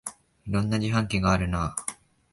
[0.47, 1.85] いろんな自販機があるなあ